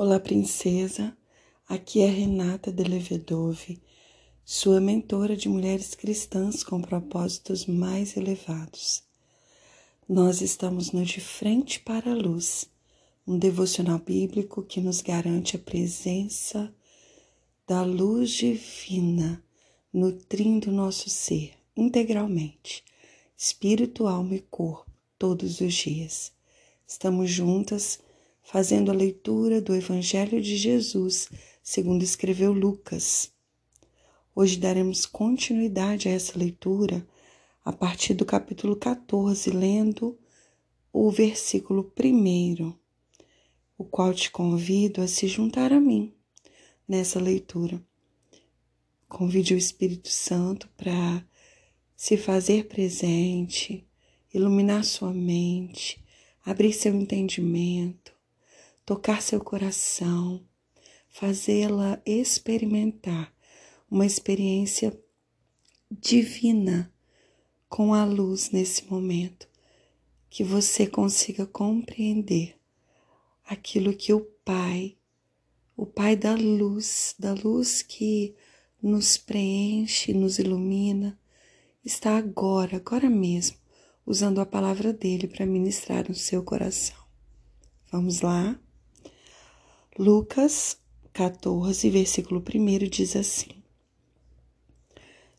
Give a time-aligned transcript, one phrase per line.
[0.00, 1.12] Olá, princesa.
[1.68, 3.82] Aqui é Renata Delevedove,
[4.44, 9.02] sua mentora de mulheres cristãs com propósitos mais elevados.
[10.08, 12.70] Nós estamos no De Frente para a Luz,
[13.26, 16.72] um devocional bíblico que nos garante a presença
[17.66, 19.42] da luz divina
[19.92, 22.84] nutrindo nosso ser integralmente,
[23.36, 26.30] espírito, alma e corpo, todos os dias.
[26.86, 27.98] Estamos juntas
[28.50, 31.28] fazendo a leitura do Evangelho de Jesus,
[31.62, 33.30] segundo escreveu Lucas.
[34.34, 37.06] Hoje daremos continuidade a essa leitura
[37.62, 40.18] a partir do capítulo 14, lendo
[40.90, 42.72] o versículo 1,
[43.76, 46.14] o qual te convido a se juntar a mim
[46.88, 47.78] nessa leitura.
[49.06, 51.22] Convide o Espírito Santo para
[51.94, 53.86] se fazer presente,
[54.32, 56.02] iluminar sua mente,
[56.46, 58.16] abrir seu entendimento,
[58.88, 60.42] tocar seu coração,
[61.10, 63.30] fazê-la experimentar
[63.90, 64.98] uma experiência
[65.90, 66.90] divina
[67.68, 69.46] com a luz nesse momento,
[70.30, 72.58] que você consiga compreender
[73.44, 74.96] aquilo que o Pai,
[75.76, 78.34] o Pai da luz, da luz que
[78.82, 81.20] nos preenche, nos ilumina,
[81.84, 83.58] está agora, agora mesmo,
[84.06, 86.96] usando a palavra dele para ministrar no seu coração.
[87.92, 88.58] Vamos lá?
[90.00, 90.78] Lucas
[91.12, 93.64] 14, versículo 1 diz assim: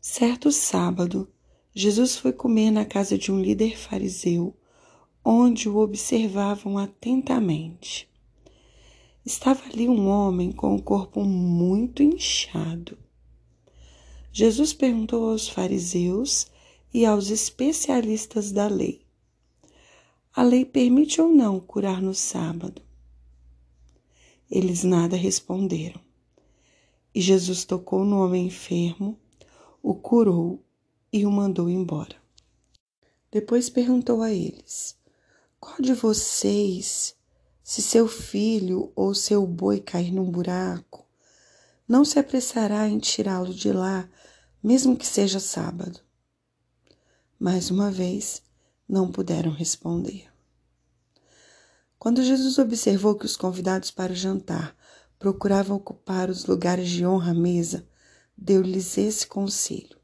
[0.00, 1.28] Certo sábado,
[1.72, 4.52] Jesus foi comer na casa de um líder fariseu,
[5.24, 8.08] onde o observavam atentamente.
[9.24, 12.98] Estava ali um homem com o corpo muito inchado.
[14.32, 16.50] Jesus perguntou aos fariseus
[16.92, 19.02] e aos especialistas da lei:
[20.34, 22.87] A lei permite ou não curar no sábado?
[24.50, 26.00] Eles nada responderam.
[27.14, 29.18] E Jesus tocou no homem enfermo,
[29.82, 30.62] o curou
[31.12, 32.16] e o mandou embora.
[33.30, 34.96] Depois perguntou a eles:
[35.60, 37.14] Qual de vocês,
[37.62, 41.06] se seu filho ou seu boi cair num buraco,
[41.86, 44.08] não se apressará em tirá-lo de lá,
[44.62, 46.00] mesmo que seja sábado?
[47.38, 48.42] Mais uma vez,
[48.88, 50.26] não puderam responder.
[52.08, 54.74] Quando Jesus observou que os convidados para o jantar
[55.18, 57.86] procuravam ocupar os lugares de honra à mesa,
[58.34, 60.00] deu-lhes esse conselho: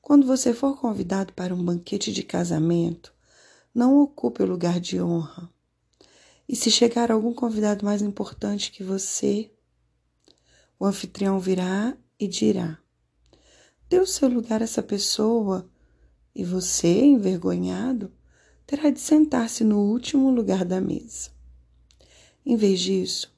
[0.00, 3.12] Quando você for convidado para um banquete de casamento,
[3.74, 5.52] não ocupe o lugar de honra.
[6.48, 9.52] E se chegar algum convidado mais importante que você,
[10.78, 12.78] o anfitrião virá e dirá:
[13.88, 15.68] Dê o seu lugar a essa pessoa,
[16.32, 18.12] e você, envergonhado,
[18.70, 21.30] terá de sentar-se no último lugar da mesa.
[22.46, 23.36] Em vez disso,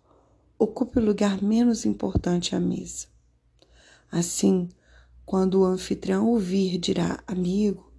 [0.58, 3.06] ocupe o lugar menos importante à mesa.
[4.10, 4.68] Assim,
[5.24, 7.90] quando o anfitrião ouvir, dirá: Amigo,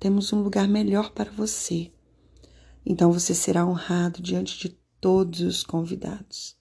[0.00, 1.92] temos um lugar melhor para você.
[2.84, 4.70] Então você será honrado diante de
[5.00, 6.56] todos os convidados.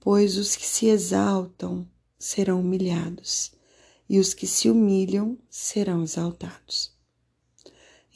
[0.00, 1.86] Pois os que se exaltam
[2.18, 3.52] serão humilhados,
[4.08, 6.95] e os que se humilham serão exaltados.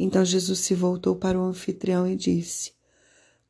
[0.02, 2.72] Então Jesus se voltou para o anfitrião e disse: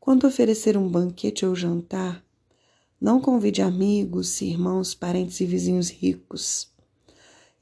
[0.00, 2.24] Quando oferecer um banquete ou jantar,
[3.00, 6.68] não convide amigos, irmãos, parentes e vizinhos ricos.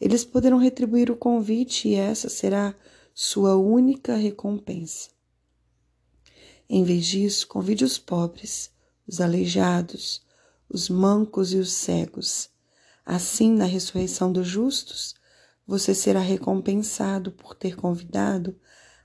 [0.00, 2.74] Eles poderão retribuir o convite e essa será
[3.12, 5.10] sua única recompensa.
[6.66, 8.70] Em vez disso, convide os pobres,
[9.06, 10.22] os aleijados,
[10.66, 12.48] os mancos e os cegos.
[13.04, 15.14] Assim, na ressurreição dos justos,
[15.66, 18.58] você será recompensado por ter convidado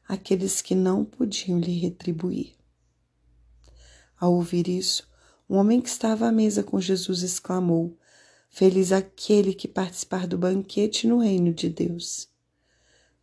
[0.08, 2.54] aqueles que não podiam lhe retribuir.
[4.20, 5.08] Ao ouvir isso,
[5.50, 7.98] um homem que estava à mesa com Jesus exclamou:
[8.50, 12.30] Feliz aquele que participar do banquete no reino de Deus.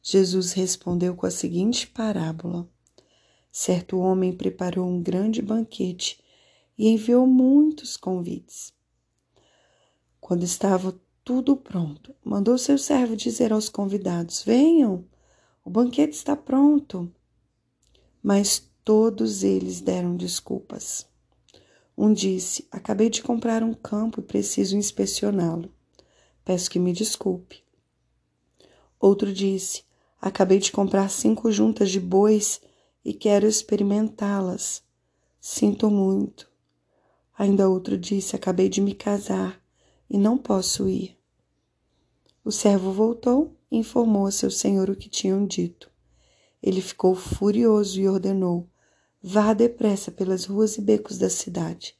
[0.02, 2.68] Jesus respondeu com a seguinte parábola:
[3.50, 6.22] Certo homem preparou um grande banquete
[6.76, 8.72] e enviou muitos convites.
[10.20, 15.04] Quando estava tudo pronto, mandou seu servo dizer aos convidados: Venham,
[15.70, 17.08] o banquete está pronto.
[18.20, 21.06] Mas todos eles deram desculpas.
[21.96, 25.72] Um disse: Acabei de comprar um campo e preciso inspecioná-lo.
[26.44, 27.62] Peço que me desculpe.
[28.98, 29.84] Outro disse:
[30.20, 32.60] Acabei de comprar cinco juntas de bois
[33.04, 34.82] e quero experimentá-las.
[35.40, 36.50] Sinto muito.
[37.38, 39.62] Ainda outro disse: Acabei de me casar
[40.10, 41.19] e não posso ir.
[42.42, 45.90] O servo voltou e informou a seu senhor o que tinham dito.
[46.62, 48.68] Ele ficou furioso e ordenou:
[49.22, 51.94] Vá depressa pelas ruas e becos da cidade.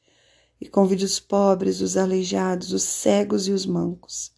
[0.61, 4.31] e convide os pobres, os aleijados, os cegos e os mancos.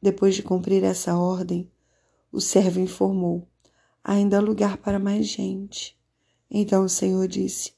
[0.00, 1.70] Depois de cumprir essa ordem,
[2.30, 3.48] o servo informou:
[4.02, 5.98] Ainda há lugar para mais gente.
[6.50, 7.72] Então o Senhor disse: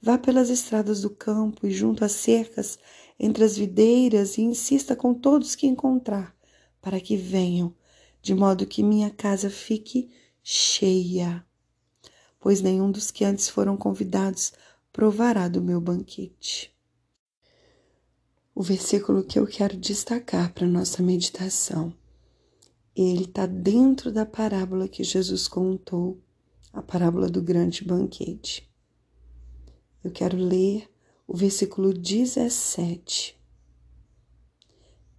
[0.00, 2.78] Vá pelas estradas do campo e junto às cercas,
[3.18, 6.34] entre as videiras, e insista com todos que encontrar,
[6.80, 7.74] para que venham,
[8.20, 10.10] de modo que minha casa fique
[10.42, 11.44] cheia.
[12.40, 14.52] Pois nenhum dos que antes foram convidados
[14.92, 16.74] provará do meu banquete.
[18.54, 21.94] O versículo que eu quero destacar para nossa meditação,
[22.94, 26.20] ele está dentro da parábola que Jesus contou,
[26.72, 28.68] a parábola do grande banquete.
[30.02, 30.90] Eu quero ler
[31.26, 33.37] o versículo 17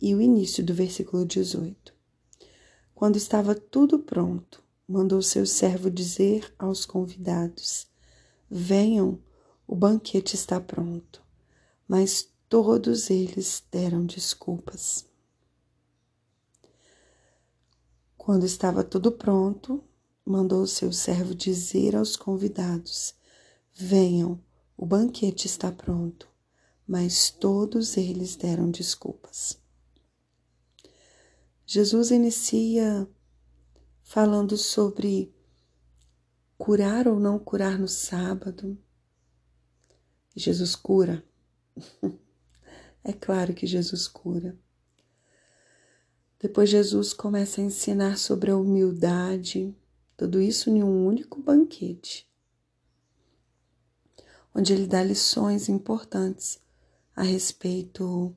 [0.02, 1.94] e o início do versículo 18.
[2.96, 7.88] Quando estava tudo pronto, mandou seu servo dizer aos convidados:
[8.50, 9.20] Venham,
[9.68, 11.22] o banquete está pronto.
[11.88, 15.06] Mas todos eles deram desculpas.
[18.18, 19.84] Quando estava tudo pronto,
[20.26, 23.14] mandou seu servo dizer aos convidados:
[23.74, 24.40] Venham,
[24.76, 26.28] o banquete está pronto.
[26.88, 29.59] Mas todos eles deram desculpas.
[31.72, 33.08] Jesus inicia
[34.02, 35.32] falando sobre
[36.58, 38.76] curar ou não curar no sábado.
[40.36, 41.24] Jesus cura.
[43.02, 44.60] É claro que Jesus cura.
[46.40, 49.74] Depois Jesus começa a ensinar sobre a humildade,
[50.18, 52.30] tudo isso em um único banquete,
[54.54, 56.60] onde ele dá lições importantes
[57.16, 58.36] a respeito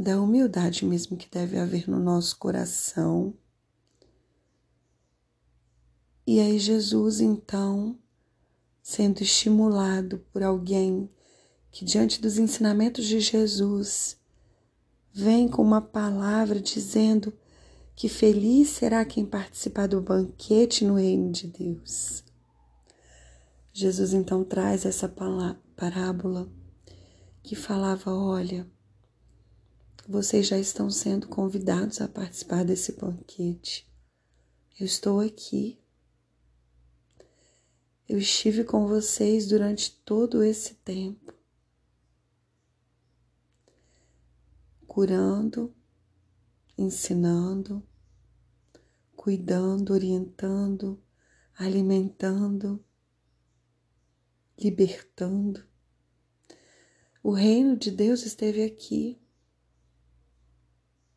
[0.00, 3.34] da humildade mesmo que deve haver no nosso coração.
[6.26, 7.98] E aí Jesus então,
[8.82, 11.10] sendo estimulado por alguém
[11.70, 14.18] que diante dos ensinamentos de Jesus
[15.12, 17.32] vem com uma palavra dizendo
[17.94, 22.24] que feliz será quem participar do banquete no reino de Deus.
[23.72, 25.08] Jesus então traz essa
[25.76, 26.50] parábola
[27.42, 28.66] que falava: olha,
[30.10, 33.88] vocês já estão sendo convidados a participar desse banquete.
[34.78, 35.78] Eu estou aqui.
[38.08, 41.40] Eu estive com vocês durante todo esse tempo.
[44.90, 45.72] curando,
[46.76, 47.80] ensinando,
[49.14, 51.00] cuidando, orientando,
[51.56, 52.84] alimentando,
[54.58, 55.64] libertando.
[57.22, 59.19] O reino de Deus esteve aqui.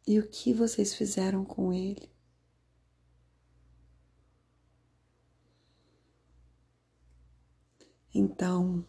[0.05, 2.11] E o que vocês fizeram com ele?
[8.13, 8.85] Então,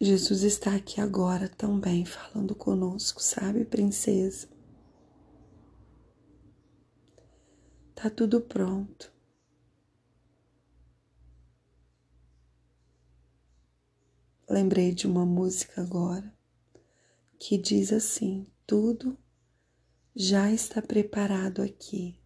[0.00, 4.48] Jesus está aqui agora também falando conosco, sabe, princesa?
[7.94, 9.12] Tá tudo pronto.
[14.48, 16.41] Lembrei de uma música agora
[17.44, 19.18] que diz assim: tudo
[20.14, 22.16] já está preparado aqui.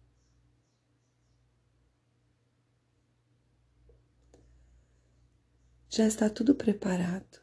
[5.89, 7.41] Já está tudo preparado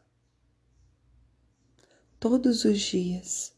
[2.21, 3.53] todos os dias.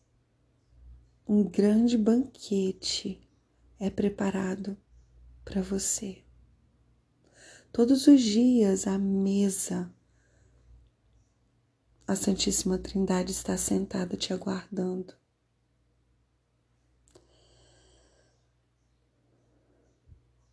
[1.28, 3.20] Um grande banquete
[3.78, 4.78] é preparado
[5.44, 6.24] para você.
[7.70, 9.94] Todos os dias a mesa,
[12.06, 15.14] a Santíssima Trindade está sentada te aguardando.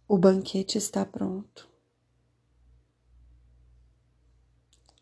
[0.07, 1.69] O banquete está pronto.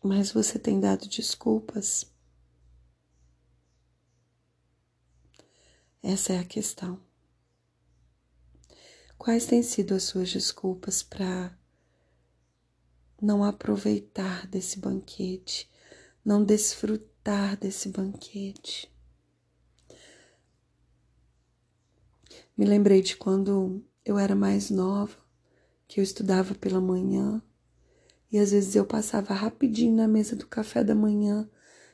[0.02, 2.12] Mas você tem dado desculpas
[6.02, 7.00] Essa é a questão.
[9.16, 11.56] Quais têm sido as suas desculpas para
[13.20, 15.70] não aproveitar desse banquete,
[16.24, 18.90] não desfrutar desse banquete?
[22.56, 25.16] Me lembrei de quando eu era mais nova,
[25.88, 27.42] que eu estudava pela manhã
[28.30, 31.48] e às vezes eu passava rapidinho na mesa do café da manhã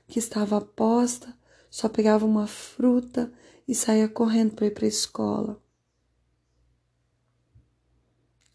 [0.06, 1.36] que estava posta,
[1.68, 3.32] só pegava uma fruta
[3.66, 5.62] e saia correndo para ir para a escola.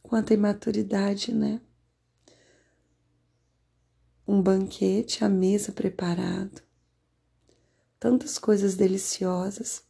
[0.02, 1.62] Quanta imaturidade, né?
[4.26, 6.62] Um banquete, a mesa preparado,
[8.00, 9.84] tantas coisas deliciosas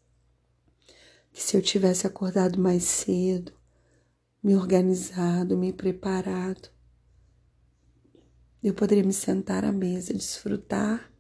[1.32, 3.54] que se eu tivesse acordado mais cedo,
[4.42, 6.70] me organizado, me preparado,
[8.63, 11.12] eu poderia me sentar à mesa, desfrutar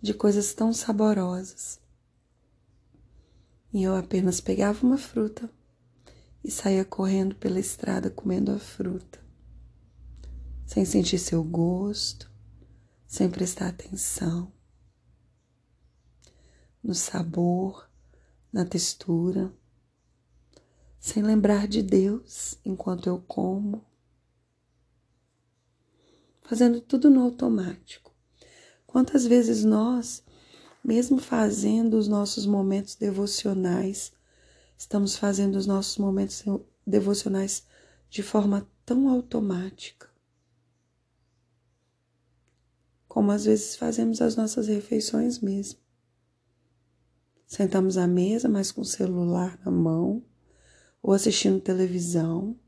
[0.00, 1.80] de coisas tão saborosas.
[3.72, 5.50] E eu apenas pegava uma fruta
[6.42, 9.20] e saía correndo pela estrada comendo a fruta,
[10.76, 12.30] sem sentir seu gosto,
[13.06, 14.52] sem prestar atenção
[16.82, 17.88] no sabor,
[18.52, 19.50] na textura,
[21.00, 23.86] sem lembrar de Deus enquanto eu como,
[26.42, 28.14] fazendo tudo no automático.
[28.86, 30.22] Quantas vezes nós,
[30.84, 34.12] mesmo fazendo os nossos momentos devocionais,
[34.76, 36.44] estamos fazendo os nossos momentos
[36.86, 37.64] devocionais
[38.10, 40.14] de forma tão automática?
[43.16, 45.80] Como às vezes fazemos as nossas refeições mesmo.
[47.46, 50.22] Sentamos à mesa, mas com o celular na mão,
[51.02, 52.60] ou assistindo televisão,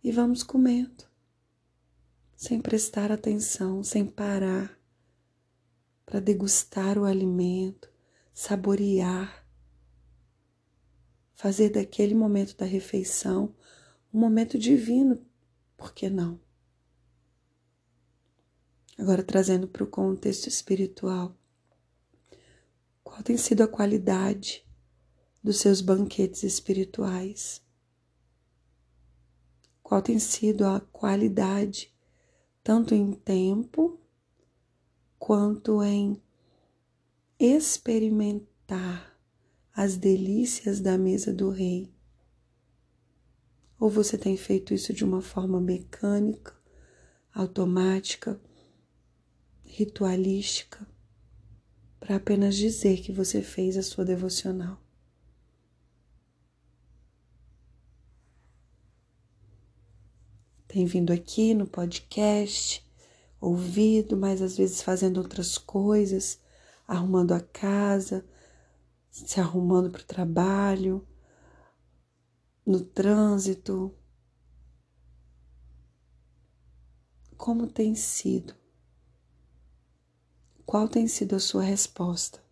[0.00, 1.04] e vamos comendo,
[2.36, 4.78] sem prestar atenção, sem parar
[6.06, 7.90] para degustar o alimento,
[8.32, 9.44] saborear,
[11.34, 13.52] fazer daquele momento da refeição
[14.14, 15.26] um momento divino,
[15.76, 16.38] por que não?
[18.98, 21.34] Agora trazendo para o contexto espiritual.
[23.02, 24.66] Qual tem sido a qualidade
[25.42, 27.62] dos seus banquetes espirituais?
[29.82, 31.94] Qual tem sido a qualidade,
[32.62, 33.98] tanto em tempo
[35.18, 36.22] quanto em
[37.38, 39.18] experimentar
[39.74, 41.92] as delícias da mesa do Rei?
[43.78, 46.54] Ou você tem feito isso de uma forma mecânica,
[47.34, 48.40] automática,
[49.72, 50.86] ritualística?
[52.02, 54.76] para apenas dizer que você fez a sua devocional.
[60.66, 62.84] Tem vindo aqui no podcast,
[63.40, 66.40] ouvido, mas às vezes fazendo outras coisas,
[66.88, 68.26] arrumando a casa,
[69.08, 71.06] se arrumando para o trabalho,
[72.66, 73.94] no trânsito.
[77.36, 78.60] Como tem sido
[80.72, 82.42] qual tem sido a sua resposta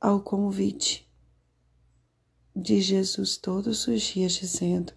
[0.00, 1.06] ao convite
[2.56, 4.94] de Jesus todos os dias, dizendo: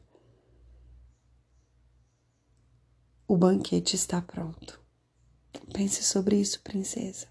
[3.27, 4.81] O banquete está pronto.
[5.74, 7.27] Pense sobre isso, princesa.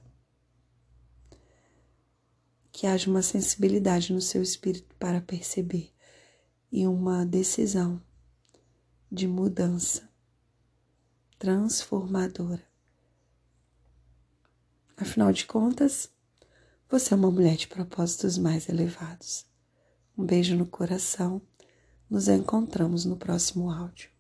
[2.70, 5.90] Que haja uma sensibilidade no seu espírito para perceber
[6.70, 7.98] e uma decisão
[9.10, 10.06] de mudança
[11.38, 12.75] transformadora
[14.98, 16.08] Afinal de contas,
[16.88, 19.44] você é uma mulher de propósitos mais elevados.
[20.16, 21.42] Um beijo no coração.
[22.08, 24.15] Nos encontramos no próximo áudio.